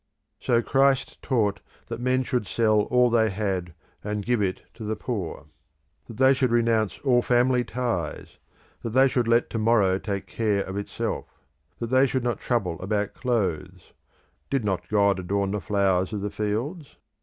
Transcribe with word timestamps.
So 0.39 0.63
Christ 0.63 1.21
taught 1.21 1.59
that 1.85 1.99
men 2.01 2.23
should 2.23 2.47
sell 2.47 2.81
all 2.89 3.11
that 3.11 3.23
they 3.25 3.29
had 3.29 3.75
and 4.03 4.25
give 4.25 4.39
to 4.39 4.83
the 4.83 4.95
poor; 4.95 5.45
that 6.07 6.17
they 6.17 6.33
should 6.33 6.49
renounce 6.49 6.97
all 7.05 7.21
family 7.21 7.63
ties; 7.63 8.39
that 8.81 8.93
they 8.93 9.07
should 9.07 9.27
let 9.27 9.51
to 9.51 9.59
morrow 9.59 9.99
take 9.99 10.25
care 10.25 10.63
of 10.63 10.75
itself; 10.75 11.27
that 11.77 11.91
they 11.91 12.07
should 12.07 12.23
not 12.23 12.39
trouble 12.39 12.81
about 12.81 13.13
clothes: 13.13 13.93
did, 14.49 14.65
not 14.65 14.89
God 14.89 15.19
adorn 15.19 15.51
the 15.51 15.61
flowers 15.61 16.11
of 16.13 16.21
the 16.21 16.31
fields? 16.31 16.95